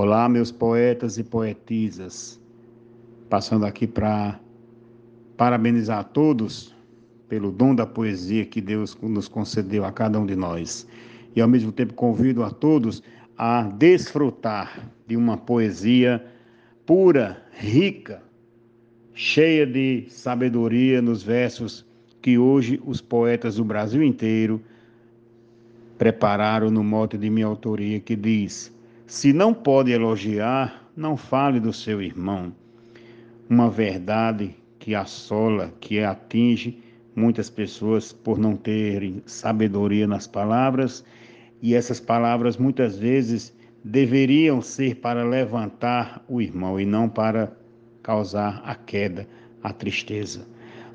Olá, 0.00 0.28
meus 0.28 0.52
poetas 0.52 1.18
e 1.18 1.24
poetisas. 1.24 2.40
Passando 3.28 3.66
aqui 3.66 3.84
para 3.84 4.38
parabenizar 5.36 5.98
a 5.98 6.04
todos 6.04 6.72
pelo 7.28 7.50
dom 7.50 7.74
da 7.74 7.84
poesia 7.84 8.44
que 8.44 8.60
Deus 8.60 8.96
nos 9.02 9.26
concedeu 9.26 9.84
a 9.84 9.90
cada 9.90 10.20
um 10.20 10.24
de 10.24 10.36
nós. 10.36 10.86
E 11.34 11.40
ao 11.40 11.48
mesmo 11.48 11.72
tempo 11.72 11.94
convido 11.94 12.44
a 12.44 12.50
todos 12.50 13.02
a 13.36 13.62
desfrutar 13.62 14.88
de 15.04 15.16
uma 15.16 15.36
poesia 15.36 16.24
pura, 16.86 17.42
rica, 17.50 18.22
cheia 19.12 19.66
de 19.66 20.06
sabedoria 20.10 21.02
nos 21.02 21.24
versos 21.24 21.84
que 22.22 22.38
hoje 22.38 22.80
os 22.86 23.00
poetas 23.00 23.56
do 23.56 23.64
Brasil 23.64 24.04
inteiro 24.04 24.62
prepararam 25.98 26.70
no 26.70 26.84
mote 26.84 27.18
de 27.18 27.28
minha 27.28 27.46
autoria 27.46 27.98
que 27.98 28.14
diz: 28.14 28.77
se 29.08 29.32
não 29.32 29.54
pode 29.54 29.90
elogiar, 29.90 30.86
não 30.94 31.16
fale 31.16 31.58
do 31.58 31.72
seu 31.72 32.02
irmão. 32.02 32.52
Uma 33.48 33.70
verdade 33.70 34.54
que 34.78 34.94
assola, 34.94 35.72
que 35.80 36.00
atinge 36.00 36.78
muitas 37.16 37.48
pessoas 37.48 38.12
por 38.12 38.38
não 38.38 38.54
terem 38.54 39.22
sabedoria 39.24 40.06
nas 40.06 40.26
palavras, 40.26 41.02
e 41.62 41.74
essas 41.74 41.98
palavras 41.98 42.58
muitas 42.58 42.98
vezes 42.98 43.56
deveriam 43.82 44.60
ser 44.60 44.96
para 44.96 45.24
levantar 45.24 46.22
o 46.28 46.42
irmão 46.42 46.78
e 46.78 46.84
não 46.84 47.08
para 47.08 47.50
causar 48.02 48.62
a 48.62 48.74
queda, 48.74 49.26
a 49.62 49.72
tristeza. 49.72 50.46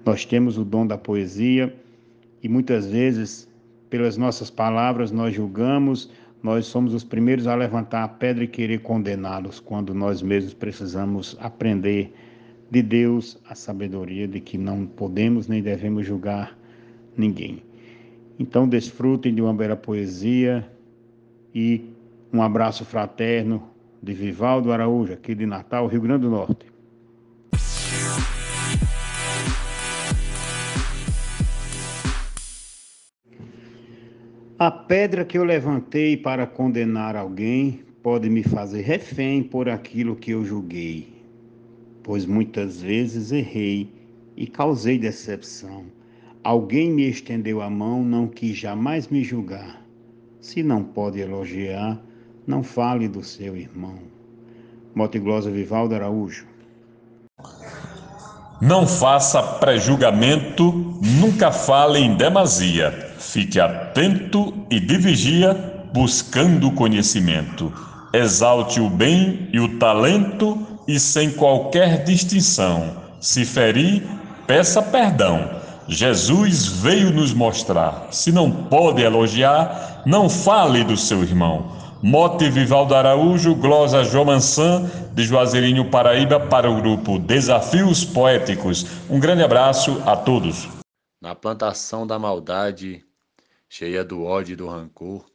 Nós 0.06 0.24
temos 0.24 0.56
o 0.60 0.64
dom 0.64 0.86
da 0.86 1.00
poesia 1.00 1.76
e 2.44 2.48
muitas 2.48 2.86
vezes, 2.86 3.50
pelas 3.90 4.18
nossas 4.18 4.52
palavras, 4.52 5.12
nós 5.12 5.34
julgamos 5.34 6.12
nós 6.44 6.66
somos 6.66 6.94
os 6.94 7.06
primeiros 7.06 7.48
a 7.48 7.56
levantar 7.56 8.04
a 8.04 8.08
pedra 8.08 8.44
e 8.44 8.48
querer 8.48 8.80
condená-los, 8.80 9.62
quando 9.62 9.94
nós 9.94 10.22
mesmos 10.22 10.54
precisamos 10.54 11.38
aprender 11.40 12.14
de 12.70 12.82
Deus 12.82 13.38
a 13.48 13.56
sabedoria 13.56 14.28
de 14.28 14.42
que 14.42 14.58
não 14.58 14.86
podemos 14.86 15.48
nem 15.48 15.62
devemos 15.62 16.06
julgar 16.06 16.58
ninguém. 17.16 17.64
Então, 18.38 18.68
desfrutem 18.68 19.34
de 19.34 19.42
uma 19.42 19.54
bela 19.54 19.78
poesia 19.78 20.68
e 21.56 21.90
um 22.34 22.42
abraço 22.42 22.84
fraterno 22.84 23.64
de 24.02 24.14
Vivaldo 24.14 24.74
Araújo, 24.74 25.14
aqui 25.14 25.34
de 25.34 25.46
Natal, 25.46 25.88
Rio 25.88 26.02
Grande 26.02 26.24
do 26.24 26.30
Norte. 26.30 26.73
A 34.66 34.72
pedra 34.72 35.26
que 35.26 35.38
eu 35.38 35.44
levantei 35.44 36.16
para 36.16 36.48
condenar 36.48 37.18
alguém 37.18 37.82
pode 38.02 38.30
me 38.30 38.42
fazer 38.44 38.82
refém 38.84 39.44
por 39.44 39.68
aquilo 39.68 40.16
que 40.16 40.32
eu 40.32 40.46
julguei, 40.46 41.22
pois 42.02 42.26
muitas 42.26 42.82
vezes 42.82 43.34
errei 43.34 43.92
e 44.38 44.48
causei 44.48 44.98
decepção. 44.98 45.84
Alguém 46.42 46.90
me 46.90 47.10
estendeu 47.10 47.62
a 47.62 47.70
mão, 47.70 48.06
não 48.06 48.26
quis 48.26 48.56
jamais 48.56 49.10
me 49.10 49.22
julgar. 49.22 49.82
Se 50.40 50.64
não 50.64 50.82
pode 50.82 51.20
elogiar, 51.20 52.02
não 52.48 52.64
fale 52.64 53.10
do 53.10 53.22
seu 53.22 53.58
irmão. 53.58 54.00
Motiglosa 54.96 55.52
Vivaldo 55.52 55.94
Araújo. 55.94 56.48
Não 58.62 58.88
faça 58.88 59.44
prejulgamento, 59.60 60.72
nunca 61.20 61.52
fale 61.52 62.00
em 62.00 62.16
demasia 62.16 63.12
Fique 63.32 63.60
atento 63.60 64.54
e 64.70 64.80
de 64.80 64.98
vigia, 64.98 65.54
buscando 65.92 66.72
conhecimento. 66.72 67.74
Exalte 68.14 68.80
o 68.80 68.90
bem 68.90 69.50
e 69.52 69.60
o 69.60 69.80
talento 69.80 70.68
e 70.88 71.00
sem 71.00 71.32
qualquer 71.32 72.04
distinção. 72.04 72.96
Se 73.20 73.44
ferir, 73.44 74.04
peça 74.46 74.84
perdão. 74.84 75.50
Jesus 75.88 76.68
veio 76.68 77.12
nos 77.12 77.34
mostrar. 77.34 78.08
Se 78.12 78.32
não 78.32 78.52
pode 78.52 79.02
elogiar, 79.02 80.04
não 80.06 80.30
fale 80.30 80.84
do 80.84 80.96
seu 80.96 81.24
irmão. 81.24 81.72
Mote 82.04 82.50
Vivaldo 82.50 82.94
Araújo, 82.94 83.56
glosa 83.56 84.04
João 84.04 84.26
Mansan, 84.26 84.92
de 85.14 85.24
Juazeirinho, 85.24 85.90
Paraíba, 85.90 86.40
para 86.40 86.70
o 86.70 86.80
grupo 86.82 87.18
Desafios 87.18 88.04
Poéticos. 88.04 88.86
Um 89.10 89.20
grande 89.20 89.42
abraço 89.42 90.04
a 90.06 90.16
todos. 90.16 90.68
Na 91.22 91.34
plantação 91.34 92.06
da 92.06 92.20
maldade, 92.20 93.02
cheia 93.76 94.06
do 94.06 94.24
ódio 94.24 94.54
e 94.54 94.56
do 94.56 94.68
rancor, 94.68 95.26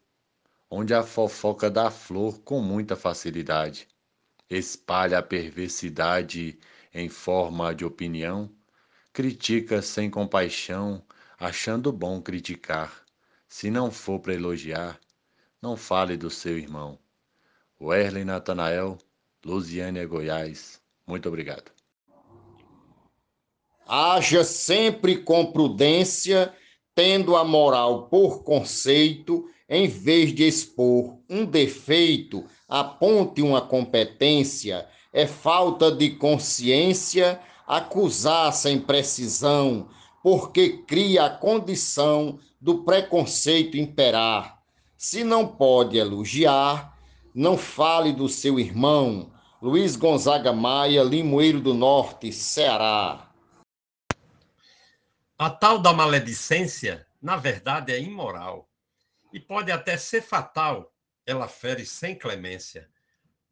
onde 0.70 0.94
a 0.94 1.02
fofoca 1.02 1.68
dá 1.68 1.90
flor 1.90 2.38
com 2.42 2.62
muita 2.62 2.94
facilidade, 2.94 3.88
espalha 4.48 5.18
a 5.18 5.22
perversidade 5.24 6.56
em 6.94 7.08
forma 7.08 7.74
de 7.74 7.84
opinião, 7.84 8.48
critica 9.12 9.82
sem 9.82 10.08
compaixão, 10.08 11.04
achando 11.36 11.90
bom 11.90 12.22
criticar. 12.22 13.02
Se 13.48 13.72
não 13.72 13.90
for 13.90 14.20
para 14.20 14.34
elogiar, 14.34 15.00
não 15.60 15.76
fale 15.76 16.16
do 16.16 16.30
seu 16.30 16.56
irmão. 16.56 16.96
Werley 17.80 18.24
Natanael, 18.24 18.98
Lusiânia, 19.44 20.06
Goiás. 20.06 20.80
Muito 21.04 21.28
obrigado. 21.28 21.72
Haja 23.84 24.44
sempre 24.44 25.24
com 25.24 25.50
prudência 25.50 26.54
tendo 26.98 27.36
a 27.36 27.44
moral 27.44 28.08
por 28.10 28.42
conceito, 28.42 29.44
em 29.68 29.86
vez 29.86 30.34
de 30.34 30.48
expor 30.48 31.14
um 31.30 31.44
defeito, 31.44 32.44
aponte 32.68 33.40
uma 33.40 33.60
competência, 33.60 34.84
é 35.12 35.24
falta 35.24 35.92
de 35.92 36.10
consciência 36.10 37.40
acusar 37.64 38.52
sem 38.52 38.80
precisão, 38.80 39.86
porque 40.24 40.70
cria 40.88 41.26
a 41.26 41.30
condição 41.30 42.40
do 42.60 42.82
preconceito 42.82 43.76
imperar. 43.76 44.58
Se 44.96 45.22
não 45.22 45.46
pode 45.46 45.96
elogiar, 45.96 46.98
não 47.32 47.56
fale 47.56 48.12
do 48.12 48.28
seu 48.28 48.58
irmão. 48.58 49.30
Luiz 49.62 49.94
Gonzaga 49.94 50.52
Maia, 50.52 51.04
Limoeiro 51.04 51.60
do 51.60 51.74
Norte, 51.74 52.32
Ceará. 52.32 53.27
A 55.40 55.48
tal 55.48 55.78
da 55.78 55.92
maledicência, 55.92 57.06
na 57.22 57.36
verdade, 57.36 57.92
é 57.92 58.00
imoral 58.02 58.68
e 59.32 59.38
pode 59.38 59.70
até 59.70 59.96
ser 59.96 60.20
fatal. 60.20 60.92
Ela 61.24 61.46
fere 61.46 61.86
sem 61.86 62.18
clemência. 62.18 62.90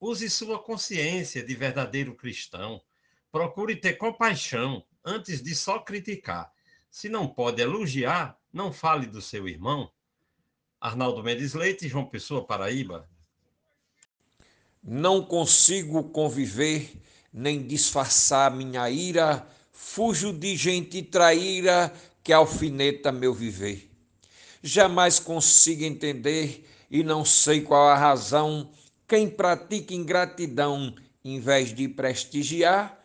Use 0.00 0.28
sua 0.28 0.58
consciência 0.58 1.44
de 1.44 1.54
verdadeiro 1.54 2.16
cristão. 2.16 2.82
Procure 3.30 3.76
ter 3.76 3.92
compaixão 3.92 4.84
antes 5.04 5.40
de 5.40 5.54
só 5.54 5.78
criticar. 5.78 6.52
Se 6.90 7.08
não 7.08 7.28
pode 7.28 7.62
elogiar, 7.62 8.36
não 8.52 8.72
fale 8.72 9.06
do 9.06 9.22
seu 9.22 9.46
irmão. 9.46 9.88
Arnaldo 10.80 11.22
Mendes 11.22 11.54
Leite, 11.54 11.88
João 11.88 12.06
Pessoa, 12.06 12.44
Paraíba. 12.44 13.08
Não 14.82 15.24
consigo 15.24 16.10
conviver 16.10 17.00
nem 17.32 17.64
disfarçar 17.64 18.50
minha 18.50 18.90
ira 18.90 19.46
fujo 19.88 20.32
de 20.32 20.56
gente 20.56 21.00
traíra 21.00 21.92
que 22.22 22.32
alfineta 22.32 23.12
meu 23.12 23.32
viver. 23.32 23.88
Jamais 24.60 25.20
consigo 25.20 25.84
entender 25.84 26.68
e 26.90 27.04
não 27.04 27.24
sei 27.24 27.60
qual 27.60 27.88
a 27.88 27.94
razão 27.94 28.68
quem 29.06 29.30
pratica 29.30 29.94
ingratidão 29.94 30.92
em 31.24 31.38
vez 31.38 31.72
de 31.72 31.88
prestigiar, 31.88 32.98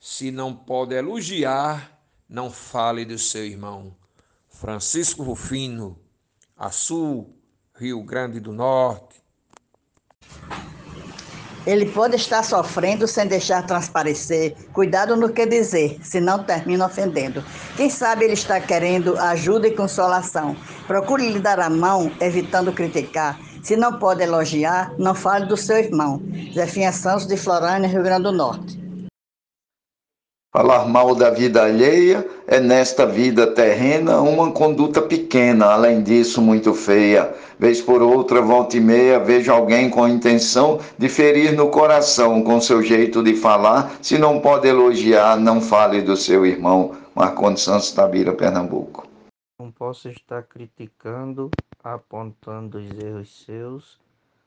se 0.00 0.32
não 0.32 0.54
pode 0.54 0.94
elogiar, 0.94 1.96
não 2.28 2.50
fale 2.50 3.04
do 3.04 3.18
seu 3.18 3.46
irmão. 3.46 3.96
Francisco 4.48 5.22
Rufino, 5.22 5.96
Açu, 6.56 7.30
Rio 7.72 8.02
Grande 8.02 8.40
do 8.40 8.52
Norte. 8.52 9.22
Ele 11.66 11.86
pode 11.86 12.14
estar 12.14 12.44
sofrendo 12.44 13.08
sem 13.08 13.26
deixar 13.26 13.66
transparecer. 13.66 14.54
Cuidado 14.72 15.16
no 15.16 15.30
que 15.30 15.44
dizer, 15.44 15.98
senão 16.02 16.44
termina 16.44 16.86
ofendendo. 16.86 17.42
Quem 17.76 17.90
sabe 17.90 18.24
ele 18.24 18.34
está 18.34 18.60
querendo 18.60 19.18
ajuda 19.18 19.66
e 19.66 19.74
consolação. 19.74 20.56
Procure 20.86 21.28
lhe 21.28 21.40
dar 21.40 21.58
a 21.58 21.68
mão, 21.68 22.12
evitando 22.20 22.72
criticar. 22.72 23.38
Se 23.62 23.76
não 23.76 23.98
pode 23.98 24.22
elogiar, 24.22 24.92
não 24.96 25.12
fale 25.12 25.46
do 25.46 25.56
seu 25.56 25.78
irmão. 25.78 26.22
Zefinha 26.54 26.92
Santos, 26.92 27.26
de 27.26 27.36
Florânia, 27.36 27.88
Rio 27.88 28.04
Grande 28.04 28.22
do 28.22 28.32
Norte. 28.32 28.75
Falar 30.56 30.88
mal 30.88 31.14
da 31.14 31.28
vida 31.28 31.64
alheia 31.64 32.26
é, 32.46 32.58
nesta 32.58 33.04
vida 33.04 33.46
terrena, 33.46 34.22
uma 34.22 34.50
conduta 34.50 35.02
pequena, 35.02 35.66
além 35.66 36.02
disso, 36.02 36.40
muito 36.40 36.72
feia. 36.72 37.34
Vez 37.58 37.82
por 37.82 38.00
outra, 38.00 38.40
volta 38.40 38.74
e 38.74 38.80
meia, 38.80 39.18
vejo 39.18 39.52
alguém 39.52 39.90
com 39.90 40.02
a 40.02 40.08
intenção 40.08 40.80
de 40.96 41.10
ferir 41.10 41.54
no 41.54 41.68
coração 41.68 42.42
com 42.42 42.58
seu 42.58 42.82
jeito 42.82 43.22
de 43.22 43.34
falar. 43.36 43.98
Se 44.00 44.16
não 44.16 44.40
pode 44.40 44.66
elogiar, 44.66 45.36
não 45.36 45.60
fale 45.60 46.00
do 46.00 46.16
seu 46.16 46.46
irmão. 46.46 46.96
Marcondes 47.14 47.62
Santos 47.62 47.92
Tabira, 47.92 48.32
Pernambuco. 48.32 49.06
Não 49.60 49.70
posso 49.70 50.08
estar 50.08 50.42
criticando, 50.44 51.50
apontando 51.84 52.78
os 52.78 52.98
erros 52.98 53.44
seus, 53.44 54.00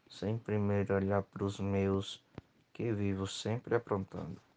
sem 0.10 0.40
primeiro 0.40 0.96
olhar 0.96 1.22
para 1.22 1.44
os 1.44 1.60
meus, 1.60 2.20
que 2.74 2.92
vivo 2.92 3.28
sempre 3.28 3.76
aprontando. 3.76 4.49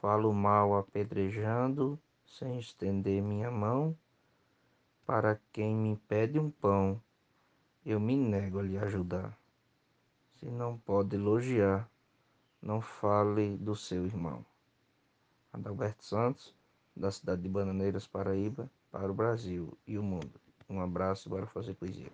Falo 0.00 0.32
mal 0.32 0.78
apedrejando, 0.78 2.00
sem 2.26 2.58
estender 2.58 3.22
minha 3.22 3.50
mão, 3.50 3.94
para 5.04 5.38
quem 5.52 5.76
me 5.76 5.94
pede 6.08 6.38
um 6.38 6.50
pão, 6.50 6.98
eu 7.84 8.00
me 8.00 8.16
nego 8.16 8.60
a 8.60 8.62
lhe 8.62 8.78
ajudar. 8.78 9.36
Se 10.38 10.46
não 10.46 10.78
pode 10.78 11.16
elogiar, 11.16 11.86
não 12.62 12.80
fale 12.80 13.58
do 13.58 13.76
seu 13.76 14.06
irmão. 14.06 14.42
Adalberto 15.52 16.02
Santos, 16.02 16.54
da 16.96 17.10
cidade 17.10 17.42
de 17.42 17.48
Bananeiras, 17.50 18.06
Paraíba, 18.06 18.70
para 18.90 19.10
o 19.10 19.14
Brasil 19.14 19.76
e 19.86 19.98
o 19.98 20.02
mundo. 20.02 20.40
Um 20.66 20.80
abraço 20.80 21.28
e 21.28 21.30
bora 21.30 21.46
fazer 21.46 21.74
poesia. 21.74 22.10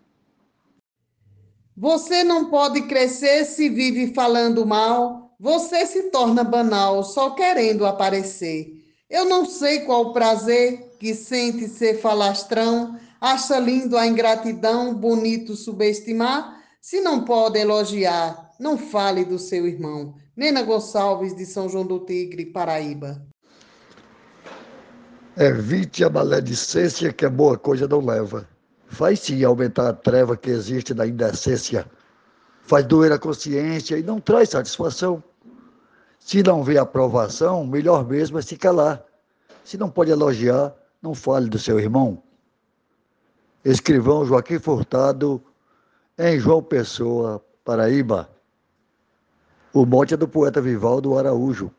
Você 1.76 2.24
não 2.24 2.50
pode 2.50 2.88
crescer 2.88 3.44
se 3.44 3.68
vive 3.68 4.12
falando 4.12 4.66
mal, 4.66 5.25
você 5.38 5.86
se 5.86 6.04
torna 6.10 6.42
banal 6.42 7.02
só 7.04 7.30
querendo 7.30 7.84
aparecer. 7.84 8.72
Eu 9.08 9.24
não 9.24 9.44
sei 9.44 9.80
qual 9.80 10.06
o 10.06 10.12
prazer 10.12 10.96
que 10.98 11.14
sente 11.14 11.68
ser 11.68 12.00
falastrão, 12.00 12.98
acha 13.20 13.58
lindo 13.58 13.96
a 13.96 14.06
ingratidão, 14.06 14.94
bonito 14.94 15.54
subestimar, 15.54 16.56
se 16.80 17.00
não 17.00 17.24
pode 17.24 17.58
elogiar, 17.58 18.50
não 18.58 18.78
fale 18.78 19.24
do 19.24 19.38
seu 19.38 19.66
irmão. 19.66 20.14
Nena 20.36 20.62
Gonçalves, 20.62 21.34
de 21.34 21.46
São 21.46 21.68
João 21.68 21.86
do 21.86 22.00
Tigre, 22.00 22.46
Paraíba. 22.46 23.22
Evite 25.36 26.04
a 26.04 26.10
maledicência 26.10 27.12
que 27.12 27.24
a 27.24 27.30
boa 27.30 27.58
coisa 27.58 27.86
não 27.86 28.04
leva. 28.04 28.48
Faz 28.86 29.20
sim 29.20 29.44
aumentar 29.44 29.88
a 29.88 29.92
treva 29.92 30.36
que 30.36 30.50
existe 30.50 30.94
na 30.94 31.06
indecência. 31.06 31.86
Faz 32.66 32.84
doer 32.84 33.12
a 33.12 33.18
consciência 33.18 33.96
e 33.96 34.02
não 34.02 34.20
traz 34.20 34.50
satisfação. 34.50 35.22
Se 36.18 36.42
não 36.42 36.64
vê 36.64 36.76
aprovação, 36.76 37.64
melhor 37.64 38.04
mesmo 38.04 38.38
é 38.38 38.42
se 38.42 38.56
calar. 38.56 39.04
Se 39.64 39.76
não 39.76 39.88
pode 39.88 40.10
elogiar, 40.10 40.74
não 41.00 41.14
fale 41.14 41.48
do 41.48 41.58
seu 41.58 41.78
irmão. 41.78 42.20
Escrivão 43.64 44.26
Joaquim 44.26 44.58
Furtado, 44.58 45.40
em 46.18 46.38
João 46.40 46.62
Pessoa, 46.62 47.44
Paraíba. 47.64 48.28
O 49.72 49.86
mote 49.86 50.14
é 50.14 50.16
do 50.16 50.26
poeta 50.26 50.60
Vivaldo 50.60 51.16
Araújo. 51.16 51.70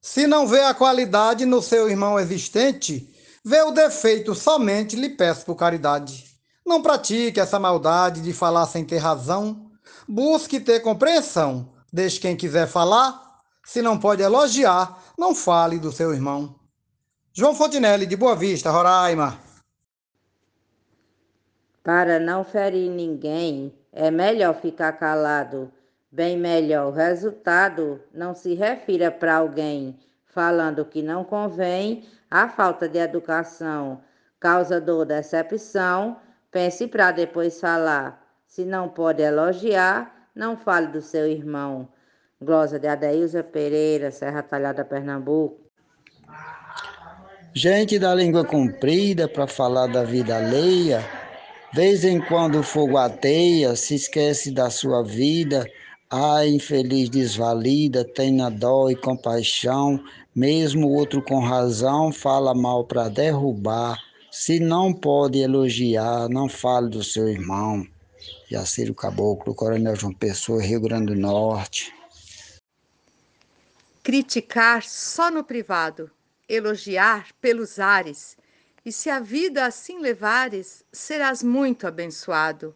Se 0.00 0.26
não 0.26 0.46
vê 0.46 0.62
a 0.62 0.74
qualidade 0.74 1.44
no 1.44 1.60
seu 1.60 1.90
irmão 1.90 2.18
existente, 2.18 3.12
vê 3.44 3.62
o 3.62 3.72
defeito 3.72 4.34
somente, 4.34 4.94
lhe 4.94 5.10
peço 5.10 5.44
por 5.44 5.56
caridade. 5.56 6.29
Não 6.70 6.80
pratique 6.80 7.40
essa 7.40 7.58
maldade 7.58 8.22
de 8.22 8.32
falar 8.32 8.64
sem 8.64 8.84
ter 8.84 8.98
razão. 8.98 9.72
Busque 10.08 10.60
ter 10.60 10.78
compreensão. 10.78 11.68
Deixe 11.92 12.20
quem 12.20 12.36
quiser 12.36 12.68
falar. 12.68 13.40
Se 13.64 13.82
não 13.82 13.98
pode 13.98 14.22
elogiar, 14.22 15.02
não 15.18 15.34
fale 15.34 15.80
do 15.80 15.90
seu 15.90 16.14
irmão. 16.14 16.54
João 17.32 17.56
Fontinelli, 17.56 18.06
de 18.06 18.14
Boa 18.14 18.36
Vista, 18.36 18.70
Roraima. 18.70 19.36
Para 21.82 22.20
não 22.20 22.44
ferir 22.44 22.88
ninguém, 22.88 23.74
é 23.92 24.08
melhor 24.08 24.54
ficar 24.54 24.92
calado 24.92 25.72
Bem 26.12 26.36
melhor 26.36 26.86
o 26.86 26.90
resultado 26.92 28.00
não 28.14 28.32
se 28.32 28.54
refira 28.54 29.10
para 29.10 29.38
alguém 29.38 29.98
falando 30.26 30.84
que 30.84 31.02
não 31.02 31.24
convém, 31.24 32.04
a 32.30 32.48
falta 32.48 32.88
de 32.88 32.98
educação 32.98 34.00
causa 34.38 34.80
dor, 34.80 35.04
decepção. 35.04 36.16
Pense 36.50 36.86
para 36.88 37.12
depois 37.12 37.60
falar. 37.60 38.20
Se 38.46 38.64
não 38.64 38.88
pode 38.88 39.22
elogiar, 39.22 40.28
não 40.34 40.56
fale 40.56 40.88
do 40.88 41.00
seu 41.00 41.26
irmão. 41.26 41.88
Glosa 42.40 42.78
de 42.78 42.88
Adeilza 42.88 43.42
Pereira, 43.44 44.10
Serra 44.10 44.42
Talhada, 44.42 44.84
Pernambuco. 44.84 45.60
Gente 47.54 47.98
da 47.98 48.14
língua 48.14 48.44
comprida 48.44 49.28
para 49.28 49.46
falar 49.46 49.86
da 49.88 50.04
vida 50.04 50.36
alheia, 50.36 51.04
vez 51.72 52.04
em 52.04 52.20
quando 52.20 52.60
o 52.60 52.62
fogo 52.62 52.96
ateia, 52.96 53.74
se 53.76 53.94
esquece 53.94 54.52
da 54.52 54.70
sua 54.70 55.02
vida 55.04 55.66
Ai, 56.12 56.48
infeliz 56.48 57.08
desvalida, 57.08 58.04
tenha 58.04 58.50
dó 58.50 58.90
e 58.90 58.96
compaixão, 58.96 60.02
mesmo 60.34 60.88
outro 60.88 61.22
com 61.22 61.38
razão 61.38 62.10
fala 62.10 62.52
mal 62.52 62.84
para 62.84 63.08
derrubar. 63.08 63.96
Se 64.30 64.60
não 64.60 64.92
pode 64.92 65.38
elogiar, 65.38 66.28
não 66.28 66.48
fale 66.48 66.88
do 66.88 67.02
seu 67.02 67.28
irmão. 67.28 67.86
Jaciro 68.48 68.94
Caboclo, 68.94 69.54
Coronel 69.54 69.96
João 69.96 70.12
Pessoa, 70.12 70.62
Rio 70.62 70.80
Grande 70.80 71.14
do 71.14 71.20
Norte. 71.20 71.92
Criticar 74.02 74.82
só 74.82 75.30
no 75.30 75.42
privado, 75.42 76.10
elogiar 76.48 77.28
pelos 77.40 77.78
ares. 77.78 78.36
E 78.84 78.92
se 78.92 79.10
a 79.10 79.20
vida 79.20 79.66
assim 79.66 80.00
levares, 80.00 80.84
serás 80.92 81.42
muito 81.42 81.86
abençoado. 81.86 82.74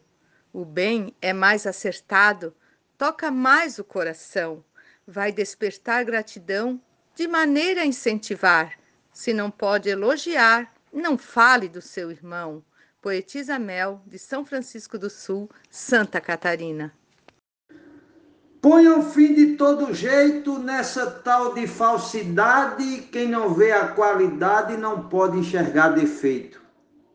O 0.53 0.63
bem 0.63 1.13
é 1.21 1.33
mais 1.33 1.65
acertado 1.65 2.53
toca 2.97 3.29
mais 3.29 3.77
o 3.79 3.83
coração, 3.83 4.63
vai 5.05 5.31
despertar 5.31 6.03
gratidão 6.03 6.81
de 7.15 7.27
maneira 7.27 7.81
a 7.81 7.85
incentivar. 7.85 8.77
Se 9.11 9.33
não 9.33 9.49
pode 9.49 9.89
elogiar, 9.89 10.73
não 10.95 11.17
fale 11.17 11.67
do 11.67 11.81
seu 11.81 12.09
irmão. 12.09 12.63
Poetisa 13.01 13.59
Mel, 13.59 14.01
de 14.07 14.17
São 14.17 14.43
Francisco 14.45 14.97
do 14.97 15.09
Sul, 15.09 15.49
Santa 15.69 16.19
Catarina. 16.19 16.91
Ponham 18.61 19.03
fim 19.03 19.35
de 19.35 19.57
todo 19.57 19.93
jeito 19.93 20.57
nessa 20.57 21.05
tal 21.11 21.53
de 21.53 21.67
falsidade. 21.67 23.01
Quem 23.11 23.27
não 23.27 23.53
vê 23.53 23.71
a 23.71 23.89
qualidade 23.89 24.75
não 24.75 25.07
pode 25.07 25.37
enxergar 25.37 25.89
defeito. 25.89 26.59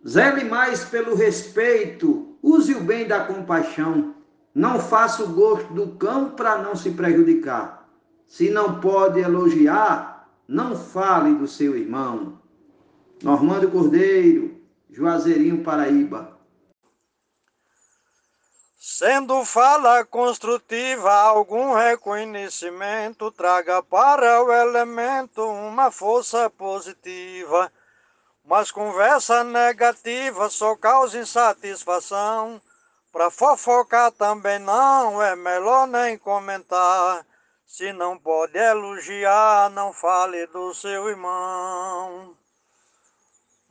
Zele 0.06 0.44
mais 0.44 0.84
pelo 0.84 1.16
respeito, 1.16 2.36
use 2.40 2.72
o 2.74 2.84
bem 2.84 3.08
da 3.08 3.24
compaixão. 3.24 4.14
Não 4.54 4.78
faça 4.78 5.24
o 5.24 5.32
gosto 5.32 5.72
do 5.74 5.88
cão 5.96 6.30
para 6.30 6.58
não 6.58 6.76
se 6.76 6.90
prejudicar. 6.90 7.88
Se 8.26 8.48
não 8.48 8.80
pode 8.80 9.18
elogiar, 9.18 10.28
não 10.46 10.76
fale 10.76 11.34
do 11.34 11.48
seu 11.48 11.76
irmão. 11.76 12.39
Normando 13.22 13.70
Cordeiro, 13.70 14.58
Juazeirinho, 14.88 15.62
Paraíba. 15.62 16.38
Sendo 18.78 19.44
fala 19.44 20.04
construtiva, 20.06 21.12
algum 21.12 21.74
reconhecimento, 21.74 23.30
traga 23.30 23.82
para 23.82 24.42
o 24.42 24.50
elemento 24.50 25.42
uma 25.42 25.90
força 25.90 26.48
positiva. 26.48 27.70
Mas 28.42 28.70
conversa 28.70 29.44
negativa 29.44 30.48
só 30.48 30.74
causa 30.74 31.18
insatisfação. 31.18 32.60
Pra 33.12 33.30
fofocar 33.30 34.12
também 34.12 34.58
não, 34.58 35.22
é 35.22 35.36
melhor 35.36 35.86
nem 35.86 36.16
comentar. 36.16 37.26
Se 37.66 37.92
não 37.92 38.16
pode 38.18 38.56
elogiar, 38.56 39.68
não 39.70 39.92
fale 39.92 40.46
do 40.46 40.72
seu 40.74 41.08
irmão. 41.08 42.39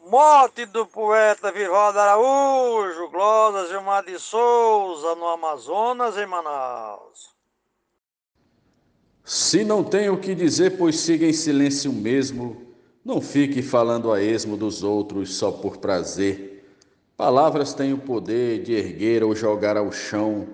Morte 0.09 0.65
do 0.65 0.87
poeta 0.87 1.51
Vivaldo 1.51 1.99
Araújo, 1.99 3.09
Glória 3.09 3.67
Gilmar 3.67 4.03
de 4.03 4.17
Souza, 4.17 5.13
no 5.13 5.27
Amazonas, 5.27 6.17
em 6.17 6.25
Manaus. 6.25 7.29
Se 9.23 9.63
não 9.63 9.83
tem 9.83 10.09
o 10.09 10.17
que 10.17 10.33
dizer, 10.33 10.79
pois 10.79 10.99
siga 10.99 11.27
em 11.27 11.33
silêncio 11.33 11.93
mesmo. 11.93 12.73
Não 13.05 13.21
fique 13.21 13.61
falando 13.61 14.11
a 14.11 14.19
esmo 14.19 14.57
dos 14.57 14.81
outros 14.81 15.35
só 15.35 15.51
por 15.51 15.77
prazer. 15.77 16.67
Palavras 17.15 17.75
têm 17.75 17.93
o 17.93 17.99
poder 17.99 18.63
de 18.63 18.73
erguer 18.73 19.23
ou 19.23 19.35
jogar 19.35 19.77
ao 19.77 19.91
chão. 19.91 20.47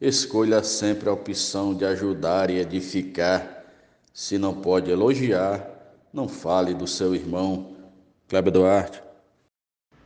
Escolha 0.00 0.64
sempre 0.64 1.08
a 1.08 1.12
opção 1.12 1.72
de 1.72 1.84
ajudar 1.84 2.50
e 2.50 2.58
edificar. 2.58 3.66
Se 4.12 4.36
não 4.36 4.52
pode 4.52 4.90
elogiar, 4.90 5.64
não 6.12 6.26
fale 6.26 6.74
do 6.74 6.88
seu 6.88 7.14
irmão. 7.14 7.75
Kleber 8.28 8.52
Duarte. 8.52 9.02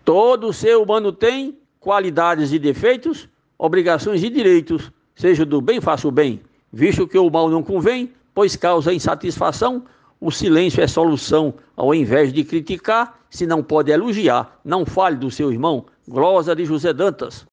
Todo 0.04 0.52
ser 0.52 0.76
humano 0.76 1.12
tem 1.12 1.58
qualidades 1.78 2.52
e 2.52 2.58
defeitos, 2.58 3.28
obrigações 3.58 4.22
e 4.22 4.30
direitos. 4.30 4.90
Seja 5.14 5.44
do 5.44 5.60
bem, 5.60 5.80
faça 5.80 6.06
o 6.06 6.10
bem. 6.10 6.40
Visto 6.72 7.06
que 7.06 7.18
o 7.18 7.30
mal 7.30 7.48
não 7.48 7.62
convém, 7.62 8.12
pois 8.34 8.56
causa 8.56 8.92
insatisfação, 8.92 9.84
o 10.20 10.30
silêncio 10.30 10.82
é 10.82 10.86
solução. 10.86 11.54
Ao 11.76 11.94
invés 11.94 12.32
de 12.32 12.44
criticar, 12.44 13.18
se 13.30 13.46
não 13.46 13.62
pode 13.62 13.90
elogiar, 13.90 14.60
não 14.64 14.84
fale 14.84 15.16
do 15.16 15.30
seu 15.30 15.50
irmão. 15.50 15.86
Glosa 16.06 16.54
de 16.54 16.64
José 16.64 16.92
Dantas. 16.92 17.46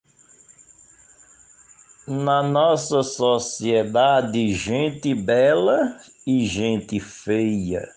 Na 2.07 2.41
nossa 2.41 3.03
sociedade, 3.03 4.53
gente 4.53 5.13
bela 5.13 5.97
e 6.25 6.45
gente 6.45 6.99
feia, 7.01 7.87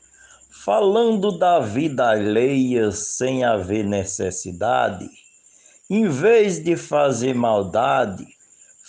falando 0.64 1.38
da 1.38 1.60
vida 1.60 2.10
alheia 2.10 2.90
sem 2.92 3.44
haver 3.44 3.84
necessidade, 3.84 5.08
em 5.88 6.08
vez 6.08 6.62
de 6.62 6.76
fazer 6.76 7.34
maldade, 7.34 8.26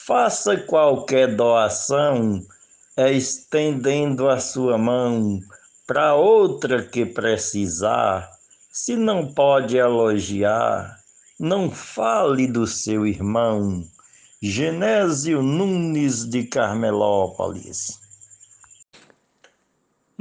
Faça 0.04 0.58
qualquer 0.58 1.36
doação, 1.36 2.42
estendendo 2.98 4.28
a 4.28 4.40
sua 4.40 4.76
mão 4.76 5.40
para 5.86 6.16
outra 6.16 6.84
que 6.84 7.06
precisar. 7.06 8.28
Se 8.72 8.96
não 8.96 9.32
pode 9.32 9.78
elogiar, 9.78 10.98
não 11.40 11.70
fale 11.70 12.48
do 12.48 12.66
seu 12.66 13.06
irmão. 13.06 13.86
Genésio 14.42 15.44
Nunes 15.44 16.28
de 16.28 16.46
Carmelópolis. 16.46 18.00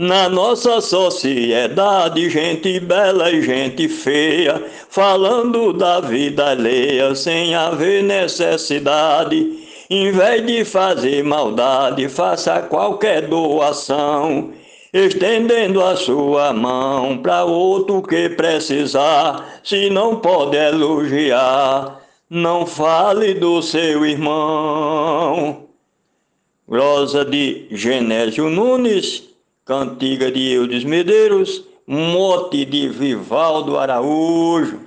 Na 0.02 0.30
nossa 0.30 0.80
sociedade, 0.80 2.30
gente 2.30 2.80
bela 2.80 3.30
e 3.30 3.42
gente 3.42 3.86
feia, 3.86 4.64
falando 4.88 5.74
da 5.74 6.00
vida 6.00 6.52
alheia 6.52 7.14
sem 7.14 7.54
haver 7.54 8.02
necessidade. 8.02 9.58
Em 9.90 10.10
vez 10.10 10.46
de 10.46 10.64
fazer 10.64 11.22
maldade, 11.22 12.08
faça 12.08 12.62
qualquer 12.62 13.28
doação, 13.28 14.54
estendendo 14.90 15.84
a 15.84 15.94
sua 15.94 16.50
mão 16.54 17.18
para 17.18 17.44
outro 17.44 18.00
que 18.00 18.30
precisar. 18.30 19.60
Se 19.62 19.90
não 19.90 20.16
pode 20.16 20.56
elogiar, 20.56 22.00
não 22.30 22.64
fale 22.64 23.34
do 23.34 23.60
seu 23.60 24.06
irmão. 24.06 25.66
Glosa 26.66 27.22
de 27.22 27.66
Genésio 27.70 28.48
Nunes 28.48 29.29
Cantiga 29.70 30.32
de 30.32 30.52
Eudes 30.52 30.82
Medeiros, 30.82 31.64
mote 31.86 32.64
de 32.64 32.88
Vivaldo 32.88 33.78
Araújo. 33.78 34.80